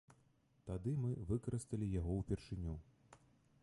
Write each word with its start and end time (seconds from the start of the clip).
Тады 0.69 0.93
мы 1.03 1.11
выкарысталі 1.33 1.93
яго 1.99 2.19
ўпершыню. 2.21 2.73